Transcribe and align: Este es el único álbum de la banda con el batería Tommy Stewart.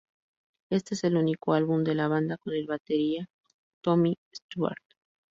Este 0.71 0.95
es 0.95 1.03
el 1.03 1.15
único 1.15 1.53
álbum 1.53 1.83
de 1.83 1.93
la 1.93 2.07
banda 2.07 2.35
con 2.37 2.55
el 2.55 2.65
batería 2.65 3.27
Tommy 3.83 4.15
Stewart. 4.35 4.81